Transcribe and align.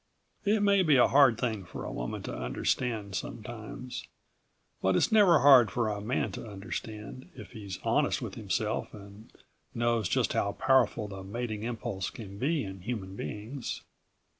It 0.45 0.63
may 0.63 0.81
be 0.81 0.95
a 0.95 1.07
hard 1.07 1.37
thing 1.39 1.63
for 1.63 1.83
a 1.85 1.91
woman 1.91 2.23
to 2.23 2.35
understand, 2.35 3.13
sometimes. 3.13 4.07
But 4.81 4.95
it's 4.95 5.11
never 5.11 5.41
hard 5.41 5.69
for 5.69 5.89
a 5.89 6.01
man 6.01 6.31
to 6.31 6.47
understand, 6.49 7.29
if 7.35 7.51
he's 7.51 7.77
honest 7.83 8.19
with 8.19 8.33
himself 8.33 8.95
and 8.95 9.31
knows 9.75 10.09
just 10.09 10.33
how 10.33 10.53
powerful 10.53 11.07
the 11.07 11.21
mating 11.21 11.61
impulse 11.61 12.09
can 12.09 12.39
be 12.39 12.63
in 12.63 12.79
human 12.81 13.15
beings. 13.15 13.83